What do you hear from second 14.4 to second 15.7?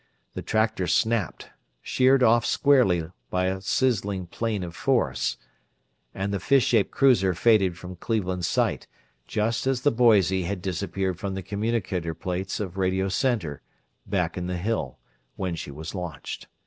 the Hill, when she